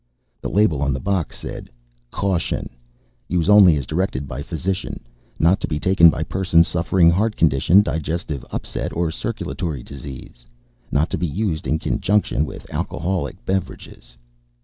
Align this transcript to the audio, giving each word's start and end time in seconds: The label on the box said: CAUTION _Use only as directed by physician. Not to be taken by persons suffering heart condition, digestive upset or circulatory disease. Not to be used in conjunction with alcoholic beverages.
The 0.41 0.49
label 0.49 0.81
on 0.81 0.93
the 0.93 0.99
box 0.99 1.37
said: 1.37 1.69
CAUTION 2.09 2.71
_Use 3.29 3.47
only 3.47 3.77
as 3.77 3.85
directed 3.85 4.27
by 4.27 4.41
physician. 4.41 4.99
Not 5.37 5.59
to 5.61 5.67
be 5.67 5.79
taken 5.79 6.09
by 6.09 6.23
persons 6.23 6.67
suffering 6.67 7.11
heart 7.11 7.35
condition, 7.35 7.81
digestive 7.83 8.43
upset 8.49 8.93
or 8.93 9.11
circulatory 9.11 9.83
disease. 9.83 10.43
Not 10.91 11.11
to 11.11 11.19
be 11.19 11.27
used 11.27 11.67
in 11.67 11.77
conjunction 11.77 12.45
with 12.47 12.67
alcoholic 12.73 13.45
beverages. 13.45 14.17